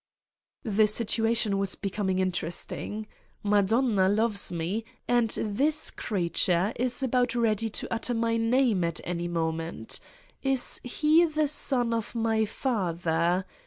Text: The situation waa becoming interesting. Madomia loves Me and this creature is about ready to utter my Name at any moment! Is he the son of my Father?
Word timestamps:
The 0.63 0.87
situation 0.87 1.59
waa 1.59 1.75
becoming 1.79 2.17
interesting. 2.17 3.05
Madomia 3.45 4.09
loves 4.09 4.51
Me 4.51 4.83
and 5.07 5.29
this 5.29 5.91
creature 5.91 6.73
is 6.75 7.03
about 7.03 7.35
ready 7.35 7.69
to 7.69 7.93
utter 7.93 8.15
my 8.15 8.35
Name 8.35 8.83
at 8.83 8.99
any 9.03 9.27
moment! 9.27 9.99
Is 10.41 10.81
he 10.83 11.25
the 11.25 11.47
son 11.47 11.93
of 11.93 12.15
my 12.15 12.45
Father? 12.45 13.45